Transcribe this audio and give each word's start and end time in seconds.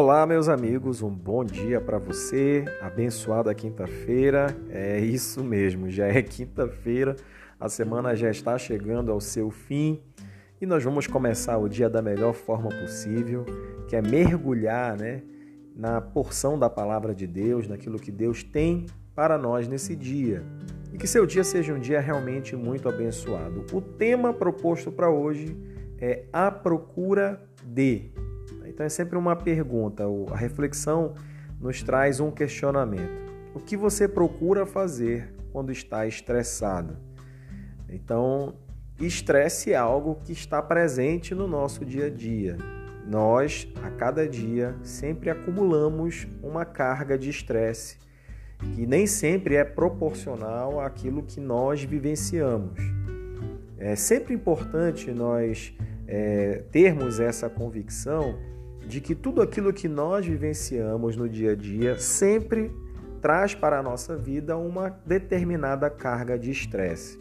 Olá, 0.00 0.24
meus 0.24 0.48
amigos, 0.48 1.02
um 1.02 1.10
bom 1.10 1.44
dia 1.44 1.80
para 1.80 1.98
você. 1.98 2.64
Abençoada 2.80 3.52
quinta-feira. 3.52 4.56
É 4.70 5.00
isso 5.00 5.42
mesmo, 5.42 5.90
já 5.90 6.06
é 6.06 6.22
quinta-feira. 6.22 7.16
A 7.58 7.68
semana 7.68 8.14
já 8.14 8.30
está 8.30 8.56
chegando 8.56 9.10
ao 9.10 9.20
seu 9.20 9.50
fim 9.50 10.00
e 10.60 10.66
nós 10.66 10.84
vamos 10.84 11.08
começar 11.08 11.58
o 11.58 11.68
dia 11.68 11.90
da 11.90 12.00
melhor 12.00 12.32
forma 12.32 12.68
possível, 12.68 13.44
que 13.88 13.96
é 13.96 14.00
mergulhar, 14.00 14.96
né, 14.96 15.20
na 15.74 16.00
porção 16.00 16.56
da 16.56 16.70
palavra 16.70 17.12
de 17.12 17.26
Deus, 17.26 17.66
naquilo 17.66 17.98
que 17.98 18.12
Deus 18.12 18.44
tem 18.44 18.86
para 19.16 19.36
nós 19.36 19.66
nesse 19.66 19.96
dia. 19.96 20.44
E 20.92 20.96
que 20.96 21.08
seu 21.08 21.26
dia 21.26 21.42
seja 21.42 21.74
um 21.74 21.80
dia 21.80 21.98
realmente 21.98 22.54
muito 22.54 22.88
abençoado. 22.88 23.66
O 23.72 23.80
tema 23.80 24.32
proposto 24.32 24.92
para 24.92 25.10
hoje 25.10 25.56
é 26.00 26.26
a 26.32 26.52
procura 26.52 27.42
de 27.66 28.12
então 28.78 28.86
é 28.86 28.88
sempre 28.88 29.18
uma 29.18 29.34
pergunta, 29.34 30.04
a 30.30 30.36
reflexão 30.36 31.12
nos 31.60 31.82
traz 31.82 32.20
um 32.20 32.30
questionamento. 32.30 33.10
O 33.52 33.58
que 33.58 33.76
você 33.76 34.06
procura 34.06 34.64
fazer 34.64 35.34
quando 35.50 35.72
está 35.72 36.06
estressado? 36.06 36.96
Então, 37.88 38.54
estresse 39.00 39.72
é 39.72 39.76
algo 39.76 40.20
que 40.22 40.30
está 40.30 40.62
presente 40.62 41.34
no 41.34 41.48
nosso 41.48 41.84
dia 41.84 42.06
a 42.06 42.08
dia. 42.08 42.56
Nós, 43.04 43.66
a 43.82 43.90
cada 43.90 44.28
dia, 44.28 44.76
sempre 44.84 45.28
acumulamos 45.28 46.28
uma 46.40 46.64
carga 46.64 47.18
de 47.18 47.30
estresse 47.30 47.98
que 48.76 48.86
nem 48.86 49.08
sempre 49.08 49.56
é 49.56 49.64
proporcional 49.64 50.80
àquilo 50.80 51.24
que 51.24 51.40
nós 51.40 51.82
vivenciamos. 51.82 52.78
É 53.76 53.96
sempre 53.96 54.34
importante 54.34 55.10
nós 55.10 55.74
é, 56.06 56.62
termos 56.70 57.18
essa 57.18 57.50
convicção 57.50 58.38
de 58.88 59.02
que 59.02 59.14
tudo 59.14 59.42
aquilo 59.42 59.72
que 59.72 59.86
nós 59.86 60.24
vivenciamos 60.24 61.14
no 61.14 61.28
dia 61.28 61.52
a 61.52 61.54
dia 61.54 61.98
sempre 61.98 62.72
traz 63.20 63.54
para 63.54 63.78
a 63.78 63.82
nossa 63.82 64.16
vida 64.16 64.56
uma 64.56 64.88
determinada 65.04 65.90
carga 65.90 66.38
de 66.38 66.50
estresse. 66.50 67.18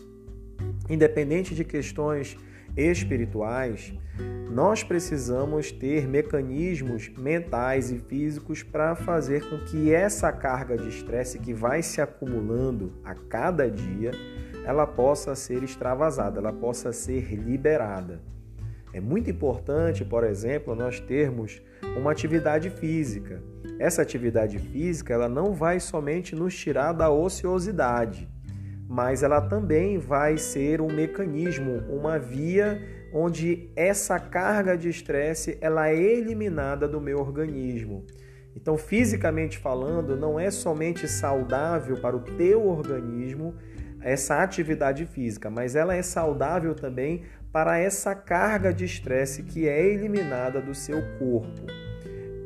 Independente 0.90 1.54
de 1.54 1.66
questões 1.66 2.38
espirituais, 2.78 3.94
nós 4.50 4.82
precisamos 4.82 5.70
ter 5.70 6.08
mecanismos 6.08 7.12
mentais 7.18 7.92
e 7.92 8.00
físicos 8.00 8.64
para 8.64 8.96
fazer 8.96 9.50
com 9.50 9.58
que 9.66 9.94
essa 9.94 10.32
carga 10.32 10.78
de 10.78 10.88
estresse 10.88 11.38
que 11.38 11.54
vai 11.54 11.84
se 11.84 12.00
acumulando 12.00 12.94
a 13.04 13.14
cada 13.14 13.70
dia, 13.70 14.12
ela 14.64 14.88
possa 14.88 15.36
ser 15.36 15.64
extravasada, 15.64 16.40
ela 16.40 16.54
possa 16.54 16.94
ser 16.94 17.36
liberada. 17.36 18.22
É 18.94 19.00
muito 19.00 19.30
importante, 19.30 20.04
por 20.06 20.24
exemplo, 20.24 20.76
nós 20.76 21.00
termos 21.00 21.62
uma 21.98 22.12
atividade 22.12 22.70
física. 22.70 23.42
Essa 23.80 24.02
atividade 24.02 24.58
física 24.58 25.14
ela 25.14 25.30
não 25.30 25.54
vai 25.54 25.80
somente 25.80 26.36
nos 26.36 26.56
tirar 26.56 26.94
da 26.94 27.10
ociosidade, 27.10 28.28
mas 28.88 29.22
ela 29.22 29.42
também 29.42 29.98
vai 29.98 30.38
ser 30.38 30.82
um 30.82 30.88
mecanismo, 30.88 31.84
uma 31.90 32.18
via 32.18 32.82
onde 33.14 33.70
essa 33.76 34.20
carga 34.20 34.78
de 34.78 34.90
estresse 34.90 35.58
ela 35.62 35.90
é 35.90 35.96
eliminada 35.96 36.88
do 36.88 37.00
meu 37.00 37.20
organismo. 37.20 38.06
Então, 38.56 38.78
fisicamente 38.78 39.58
falando, 39.58 40.18
não 40.18 40.40
é 40.40 40.50
somente 40.50 41.08
saudável 41.08 41.98
para 42.02 42.16
o 42.16 42.22
teu 42.22 42.68
organismo 42.68 43.54
essa 44.02 44.42
atividade 44.42 45.06
física, 45.06 45.50
mas 45.50 45.76
ela 45.76 45.94
é 45.94 46.02
saudável 46.02 46.74
também 46.74 47.24
para 47.52 47.78
essa 47.78 48.14
carga 48.14 48.74
de 48.74 48.86
estresse 48.86 49.44
que 49.44 49.68
é 49.68 49.86
eliminada 49.86 50.62
do 50.62 50.76
seu 50.76 51.02
corpo. 51.18 51.66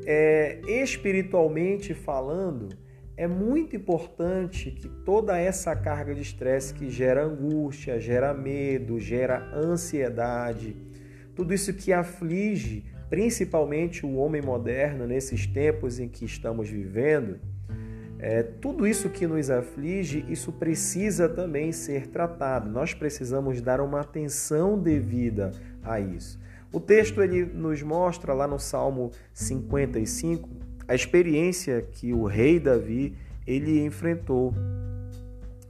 É, 0.06 0.60
espiritualmente 0.68 1.94
falando, 1.94 2.70
é 3.16 3.28
muito 3.28 3.76
importante 3.76 4.72
que 4.72 4.88
toda 4.88 5.38
essa 5.38 5.76
carga 5.76 6.14
de 6.16 6.22
estresse 6.22 6.74
que 6.74 6.90
gera 6.90 7.24
angústia, 7.24 8.00
gera 8.00 8.34
medo, 8.34 9.00
gera 9.00 9.52
ansiedade, 9.54 10.76
tudo 11.36 11.54
isso 11.54 11.74
que 11.74 11.94
aflige 11.94 12.86
principalmente 13.10 14.06
o 14.06 14.16
homem 14.16 14.42
moderno 14.42 15.06
nesses 15.06 15.46
tempos 15.46 16.00
em 16.00 16.08
que 16.08 16.24
estamos 16.24 16.70
vivendo, 16.70 17.40
é, 18.24 18.44
tudo 18.44 18.86
isso 18.86 19.10
que 19.10 19.26
nos 19.26 19.50
aflige, 19.50 20.24
isso 20.30 20.52
precisa 20.52 21.28
também 21.28 21.72
ser 21.72 22.06
tratado. 22.06 22.70
Nós 22.70 22.94
precisamos 22.94 23.60
dar 23.62 23.82
uma 23.82 24.02
atenção 24.02 24.78
devida 24.78 25.50
a 25.84 26.00
isso. 26.00 26.40
O 26.72 26.80
texto 26.80 27.24
ele 27.24 27.44
nos 27.44 27.82
mostra 27.82 28.32
lá 28.32 28.48
no 28.48 28.60
Salmo 28.60 29.10
55 29.34 30.48
a 30.88 30.94
experiência 30.94 31.82
que 31.82 32.14
o 32.14 32.26
rei 32.26 32.60
Davi 32.60 33.16
ele 33.48 33.84
enfrentou, 33.84 34.54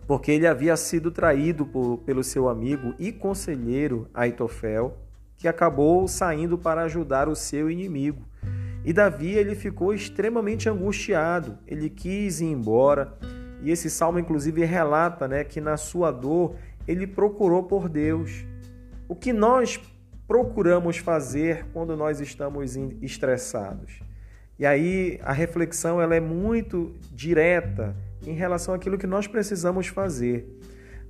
porque 0.05 0.33
ele 0.33 0.45
havia 0.45 0.75
sido 0.75 1.09
traído 1.09 1.65
por, 1.65 1.99
pelo 1.99 2.21
seu 2.21 2.49
amigo 2.49 2.93
e 2.99 3.13
conselheiro 3.13 4.09
Aitofel, 4.13 4.97
que 5.37 5.47
acabou 5.47 6.05
saindo 6.05 6.57
para 6.57 6.81
ajudar 6.83 7.29
o 7.29 7.35
seu 7.35 7.71
inimigo. 7.71 8.21
E 8.83 8.91
Davi 8.91 9.31
ele 9.31 9.55
ficou 9.55 9.93
extremamente 9.93 10.67
angustiado, 10.67 11.57
ele 11.67 11.89
quis 11.89 12.41
ir 12.41 12.45
embora. 12.45 13.17
E 13.61 13.69
esse 13.69 13.89
salmo 13.89 14.17
inclusive 14.17 14.63
relata, 14.65 15.27
né, 15.27 15.43
que 15.43 15.61
na 15.61 15.77
sua 15.77 16.11
dor 16.11 16.55
ele 16.87 17.05
procurou 17.05 17.63
por 17.63 17.87
Deus. 17.87 18.43
O 19.07 19.15
que 19.15 19.31
nós 19.31 19.79
procuramos 20.27 20.97
fazer 20.97 21.65
quando 21.73 21.95
nós 21.95 22.19
estamos 22.19 22.75
estressados? 23.01 24.01
E 24.57 24.65
aí 24.65 25.19
a 25.23 25.33
reflexão 25.33 26.01
ela 26.01 26.15
é 26.15 26.19
muito 26.19 26.93
direta 27.11 27.95
em 28.25 28.33
relação 28.33 28.73
àquilo 28.73 28.97
que 28.97 29.07
nós 29.07 29.27
precisamos 29.27 29.87
fazer. 29.87 30.47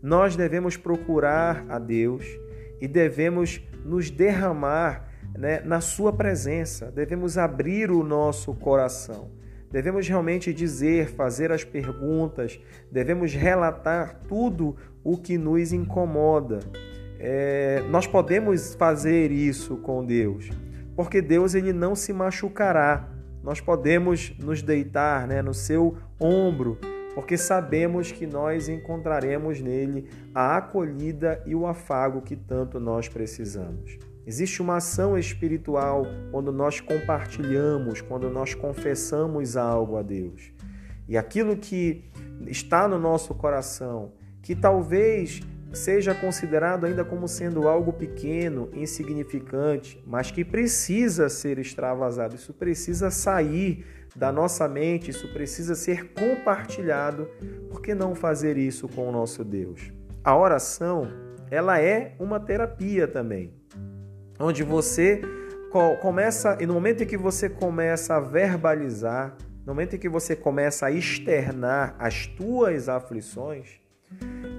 Nós 0.01 0.35
devemos 0.35 0.75
procurar 0.75 1.65
a 1.69 1.77
Deus 1.77 2.25
e 2.79 2.87
devemos 2.87 3.61
nos 3.85 4.09
derramar 4.09 5.10
né, 5.37 5.61
na 5.61 5.81
Sua 5.81 6.11
presença, 6.11 6.91
devemos 6.91 7.37
abrir 7.37 7.91
o 7.91 8.03
nosso 8.03 8.53
coração, 8.53 9.29
devemos 9.71 10.07
realmente 10.07 10.53
dizer, 10.53 11.09
fazer 11.09 11.51
as 11.51 11.63
perguntas, 11.63 12.59
devemos 12.91 13.33
relatar 13.33 14.21
tudo 14.27 14.75
o 15.03 15.17
que 15.17 15.37
nos 15.37 15.71
incomoda. 15.71 16.59
É, 17.19 17.83
nós 17.89 18.07
podemos 18.07 18.75
fazer 18.75 19.31
isso 19.31 19.77
com 19.77 20.03
Deus, 20.03 20.49
porque 20.95 21.21
Deus 21.21 21.55
ele 21.55 21.71
não 21.71 21.95
se 21.95 22.11
machucará. 22.11 23.09
Nós 23.43 23.59
podemos 23.59 24.35
nos 24.37 24.61
deitar 24.61 25.27
né, 25.27 25.41
no 25.41 25.53
seu 25.53 25.97
ombro, 26.19 26.77
porque 27.15 27.37
sabemos 27.37 28.11
que 28.11 28.27
nós 28.27 28.69
encontraremos 28.69 29.59
nele 29.59 30.07
a 30.33 30.57
acolhida 30.57 31.41
e 31.45 31.55
o 31.55 31.65
afago 31.65 32.21
que 32.21 32.35
tanto 32.35 32.79
nós 32.79 33.07
precisamos. 33.09 34.10
Existe 34.25 34.61
uma 34.61 34.77
ação 34.77 35.17
espiritual 35.17 36.05
quando 36.29 36.51
nós 36.51 36.79
compartilhamos, 36.79 38.01
quando 38.01 38.29
nós 38.29 38.53
confessamos 38.53 39.57
algo 39.57 39.97
a 39.97 40.03
Deus. 40.03 40.51
E 41.07 41.17
aquilo 41.17 41.57
que 41.57 42.05
está 42.47 42.87
no 42.87 42.99
nosso 42.99 43.33
coração, 43.33 44.13
que 44.41 44.55
talvez 44.55 45.41
seja 45.73 46.13
considerado 46.13 46.85
ainda 46.85 47.03
como 47.03 47.27
sendo 47.27 47.67
algo 47.67 47.93
pequeno, 47.93 48.69
insignificante, 48.73 50.01
mas 50.05 50.29
que 50.29 50.45
precisa 50.45 51.27
ser 51.27 51.57
extravasado, 51.57 52.35
isso 52.35 52.53
precisa 52.53 53.09
sair 53.09 53.85
da 54.15 54.31
nossa 54.31 54.67
mente, 54.67 55.09
isso 55.09 55.31
precisa 55.33 55.73
ser 55.73 56.13
compartilhado. 56.13 57.27
Por 57.69 57.81
que 57.81 57.95
não 57.95 58.13
fazer 58.13 58.57
isso 58.57 58.87
com 58.87 59.07
o 59.07 59.11
nosso 59.11 59.43
Deus? 59.43 59.91
A 60.23 60.37
oração, 60.37 61.07
ela 61.49 61.79
é 61.79 62.15
uma 62.19 62.39
terapia 62.39 63.07
também 63.07 63.60
onde 64.43 64.63
você 64.63 65.21
começa, 66.01 66.57
e 66.59 66.65
no 66.65 66.73
momento 66.73 67.03
em 67.03 67.05
que 67.05 67.17
você 67.17 67.49
começa 67.49 68.15
a 68.15 68.19
verbalizar, 68.19 69.37
no 69.65 69.73
momento 69.73 69.95
em 69.95 69.99
que 69.99 70.09
você 70.09 70.35
começa 70.35 70.87
a 70.87 70.91
externar 70.91 71.95
as 71.97 72.25
tuas 72.25 72.89
aflições, 72.89 73.79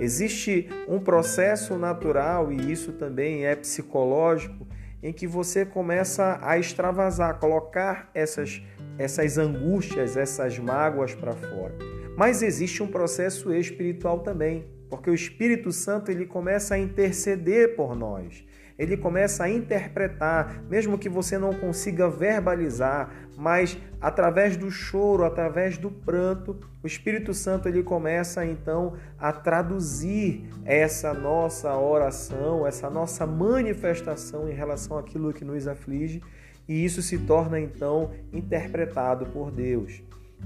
existe 0.00 0.69
um 0.88 0.99
processo 0.99 1.76
natural 1.76 2.52
e 2.52 2.73
isso 2.73 2.93
também 2.93 3.44
é 3.44 3.55
psicológico 3.55 4.67
em 5.02 5.12
que 5.12 5.26
você 5.26 5.67
começa 5.67 6.38
a 6.40 6.58
extravasar, 6.58 7.38
colocar 7.38 8.11
essas 8.14 8.62
essas 8.99 9.38
angústias, 9.38 10.17
essas 10.17 10.58
mágoas 10.58 11.14
para 11.14 11.32
fora. 11.32 11.75
Mas 12.17 12.43
existe 12.43 12.82
um 12.82 12.87
processo 12.87 13.52
espiritual 13.55 14.20
também, 14.20 14.67
porque 14.88 15.11
o 15.11 15.14
Espírito 15.14 15.73
Santo 15.73 16.11
ele 16.11 16.26
começa 16.26 16.75
a 16.75 16.79
interceder 16.79 17.75
por 17.75 17.96
nós 17.96 18.44
ele 18.79 18.97
começa 18.97 19.45
a 19.45 19.51
interpretar, 19.51 20.63
mesmo 20.69 20.99
que 20.99 21.09
você 21.09 21.39
não 21.39 21.53
consiga 21.53 22.09
verbalizar, 22.09 23.11
mas 23.37 23.79
através 24.01 24.57
do 24.57 24.71
choro, 24.71 25.25
através 25.25 25.79
do 25.79 25.91
pranto, 25.91 26.59
o 26.83 26.87
Espírito 26.87 27.33
Santo 27.33 27.69
ele 27.69 27.83
começa 27.83 28.45
então 28.45 28.95
a 29.19 29.33
traduzir 29.33 30.49
essa 30.65 31.15
nossa 31.15 31.77
oração, 31.77 32.67
essa 32.67 32.91
nossa 32.91 33.27
manifestação 33.27 34.49
em 34.49 34.53
relação 34.53 34.99
àquilo 34.99 35.33
que 35.33 35.45
nos 35.45 35.67
aflige, 35.67 36.23
e 36.69 36.85
isso 36.85 37.03
se 37.03 37.19
torna 37.19 37.59
então 37.59 38.11
interpretado 38.33 39.27
por 39.27 39.51
Deus. 39.51 40.03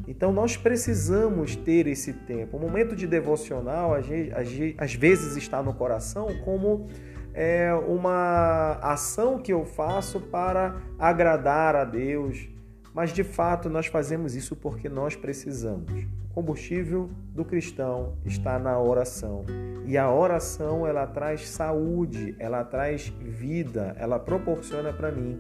Então 0.07 0.31
nós 0.33 0.57
precisamos 0.57 1.57
ter 1.57 1.87
esse 1.87 2.13
tempo. 2.13 2.59
O 2.59 2.61
momento 2.61 2.95
de 2.95 3.07
devocional 3.07 3.93
às 3.95 4.95
vezes 4.95 5.37
está 5.37 5.63
no 5.63 5.73
coração 5.73 6.29
como 6.45 6.89
é, 7.37 7.71
uma 7.75 8.79
ação 8.81 9.39
que 9.39 9.53
eu 9.53 9.67
faço 9.67 10.19
para 10.19 10.81
agradar 10.99 11.77
a 11.77 11.85
Deus, 11.85 12.49
mas 12.95 13.13
de 13.13 13.23
fato 13.23 13.69
nós 13.69 13.87
fazemos 13.87 14.35
isso 14.35 14.57
porque 14.57 14.89
nós 14.89 15.15
precisamos. 15.15 15.93
O 16.25 16.35
combustível 16.35 17.11
do 17.35 17.45
cristão 17.45 18.15
está 18.25 18.59
na 18.59 18.81
oração. 18.81 19.45
E 19.85 19.99
a 19.99 20.11
oração 20.11 20.87
ela 20.87 21.07
traz 21.07 21.47
saúde, 21.47 22.35
ela 22.39 22.65
traz 22.65 23.09
vida, 23.21 23.95
ela 23.99 24.19
proporciona 24.19 24.91
para 24.91 25.13
mim 25.13 25.39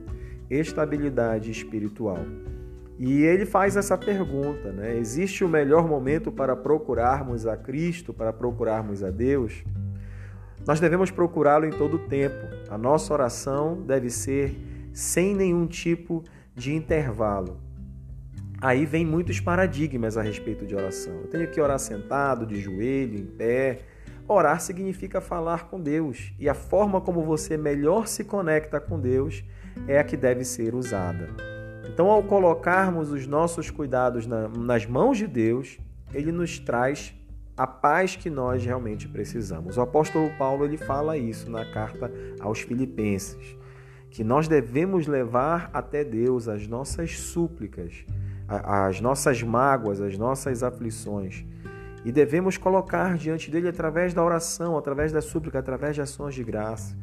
estabilidade 0.51 1.51
espiritual. 1.51 2.19
E 2.99 3.23
ele 3.23 3.47
faz 3.47 3.75
essa 3.75 3.97
pergunta, 3.97 4.71
né? 4.71 4.97
Existe 4.99 5.43
o 5.43 5.49
melhor 5.49 5.89
momento 5.89 6.31
para 6.31 6.55
procurarmos 6.55 7.47
a 7.47 7.57
Cristo, 7.57 8.13
para 8.13 8.35
procurarmos 8.35 9.03
a 9.03 9.11
Deus? 9.11 9.65
Nós 10.67 10.81
devemos 10.81 11.11
procurá-lo 11.11 11.65
em 11.65 11.71
todo 11.71 11.95
o 11.95 12.09
tempo. 12.09 12.49
A 12.69 12.77
nossa 12.77 13.13
oração 13.13 13.81
deve 13.83 14.11
ser 14.11 14.57
sem 14.93 15.35
nenhum 15.35 15.67
tipo 15.67 16.25
de 16.55 16.75
intervalo. 16.75 17.61
Aí 18.61 18.85
vem 18.85 19.05
muitos 19.05 19.39
paradigmas 19.39 20.17
a 20.17 20.23
respeito 20.23 20.67
de 20.67 20.75
oração. 20.75 21.21
Eu 21.21 21.29
tenho 21.29 21.49
que 21.49 21.61
orar 21.61 21.79
sentado, 21.79 22.45
de 22.45 22.61
joelho, 22.61 23.17
em 23.17 23.27
pé. 23.27 23.81
Orar 24.27 24.61
significa 24.61 25.21
falar 25.21 25.69
com 25.69 25.81
Deus, 25.81 26.33
e 26.37 26.49
a 26.49 26.55
forma 26.55 27.01
como 27.01 27.23
você 27.23 27.57
melhor 27.57 28.09
se 28.09 28.25
conecta 28.25 28.81
com 28.81 28.99
Deus 28.99 29.45
é 29.87 30.01
a 30.01 30.05
que 30.05 30.17
deve 30.17 30.43
ser 30.43 30.75
usada. 30.75 31.29
Então, 31.89 32.11
ao 32.11 32.25
colocarmos 32.25 33.13
os 33.13 33.25
nossos 33.25 33.71
cuidados 33.71 34.27
na, 34.27 34.49
nas 34.49 34.85
mãos 34.85 35.17
de 35.17 35.29
Deus, 35.29 35.79
ele 36.13 36.33
nos 36.33 36.59
traz 36.59 37.15
a 37.57 37.67
paz 37.67 38.17
que 38.17 38.29
nós 38.29 38.65
realmente 38.65 39.09
precisamos. 39.09 39.77
O 39.79 39.81
apóstolo 39.81 40.31
Paulo 40.37 40.65
ele 40.65 40.77
fala 40.77 41.17
isso 41.17 41.51
na 41.51 41.65
carta 41.65 42.13
aos 42.39 42.61
Filipenses, 42.61 43.57
que 44.11 44.23
nós 44.23 44.47
devemos 44.47 45.07
levar 45.07 45.71
até 45.73 46.05
Deus 46.05 46.49
as 46.49 46.67
nossas 46.69 47.19
súplicas, 47.19 48.05
as 48.49 49.01
nossas 49.01 49.43
mágoas, 49.43 50.01
as 50.01 50.19
nossas 50.19 50.63
aflições. 50.63 51.45
E 52.05 52.13
devemos 52.13 52.57
colocar 52.57 53.17
diante 53.17 53.51
dele 53.51 53.69
através 53.69 54.15
da 54.15 54.23
oração, 54.23 54.77
através 54.77 55.11
da 55.11 55.21
súplica, 55.21 55.59
através 55.59 55.95
de 55.95 56.03
ações 56.03 56.35
de 56.35 56.45
graça. 56.45 56.97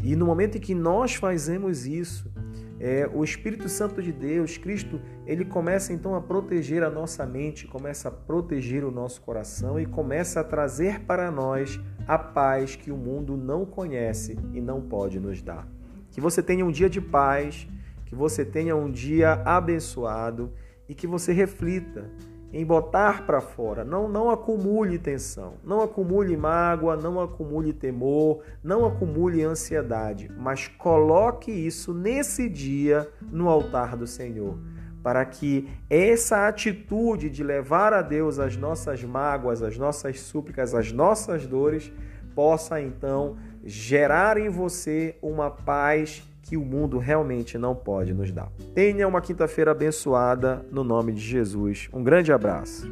E 0.00 0.14
no 0.14 0.26
momento 0.26 0.58
em 0.58 0.60
que 0.60 0.74
nós 0.74 1.14
fazemos 1.14 1.86
isso, 1.86 2.30
é, 2.80 3.08
o 3.12 3.24
Espírito 3.24 3.68
Santo 3.68 4.00
de 4.00 4.12
Deus, 4.12 4.56
Cristo, 4.56 5.00
ele 5.26 5.44
começa 5.44 5.92
então 5.92 6.14
a 6.14 6.20
proteger 6.20 6.82
a 6.82 6.90
nossa 6.90 7.26
mente, 7.26 7.66
começa 7.66 8.08
a 8.08 8.12
proteger 8.12 8.84
o 8.84 8.90
nosso 8.90 9.20
coração 9.20 9.80
e 9.80 9.86
começa 9.86 10.40
a 10.40 10.44
trazer 10.44 11.00
para 11.00 11.30
nós 11.30 11.80
a 12.06 12.16
paz 12.16 12.76
que 12.76 12.90
o 12.90 12.96
mundo 12.96 13.36
não 13.36 13.66
conhece 13.66 14.38
e 14.52 14.60
não 14.60 14.80
pode 14.80 15.18
nos 15.18 15.42
dar. 15.42 15.66
Que 16.10 16.20
você 16.20 16.42
tenha 16.42 16.64
um 16.64 16.70
dia 16.70 16.88
de 16.88 17.00
paz, 17.00 17.66
que 18.06 18.14
você 18.14 18.44
tenha 18.44 18.76
um 18.76 18.90
dia 18.90 19.42
abençoado 19.44 20.52
e 20.88 20.94
que 20.94 21.06
você 21.06 21.32
reflita 21.32 22.10
em 22.52 22.64
botar 22.64 23.26
para 23.26 23.40
fora. 23.40 23.84
Não, 23.84 24.08
não 24.08 24.30
acumule 24.30 24.98
tensão, 24.98 25.54
não 25.62 25.82
acumule 25.82 26.36
mágoa, 26.36 26.96
não 26.96 27.20
acumule 27.20 27.72
temor, 27.72 28.42
não 28.62 28.86
acumule 28.86 29.42
ansiedade, 29.42 30.30
mas 30.36 30.68
coloque 30.68 31.50
isso 31.50 31.92
nesse 31.92 32.48
dia 32.48 33.08
no 33.30 33.48
altar 33.48 33.96
do 33.96 34.06
Senhor. 34.06 34.58
Para 35.02 35.24
que 35.24 35.68
essa 35.88 36.48
atitude 36.48 37.30
de 37.30 37.44
levar 37.44 37.92
a 37.92 38.02
Deus 38.02 38.38
as 38.38 38.56
nossas 38.56 39.02
mágoas, 39.04 39.62
as 39.62 39.78
nossas 39.78 40.20
súplicas, 40.20 40.74
as 40.74 40.90
nossas 40.90 41.46
dores, 41.46 41.92
possa 42.34 42.80
então 42.80 43.36
gerar 43.64 44.38
em 44.38 44.48
você 44.48 45.16
uma 45.22 45.50
paz 45.50 46.22
que 46.48 46.56
o 46.56 46.64
mundo 46.64 46.96
realmente 46.96 47.58
não 47.58 47.74
pode 47.74 48.14
nos 48.14 48.32
dar. 48.32 48.50
Tenha 48.74 49.06
uma 49.06 49.20
quinta-feira 49.20 49.72
abençoada 49.72 50.64
no 50.70 50.82
nome 50.82 51.12
de 51.12 51.20
Jesus. 51.20 51.90
Um 51.92 52.02
grande 52.02 52.32
abraço. 52.32 52.88